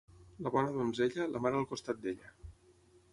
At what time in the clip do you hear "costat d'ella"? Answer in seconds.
1.73-2.33